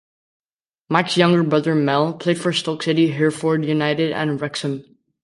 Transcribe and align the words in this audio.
Mike's 0.89 1.15
younger 1.15 1.43
brother, 1.43 1.75
Mel, 1.75 2.15
played 2.15 2.41
for 2.41 2.51
Stoke 2.51 2.81
City, 2.81 3.09
Hereford 3.09 3.63
United 3.63 4.11
and 4.11 4.41
Wrexham. 4.41 4.83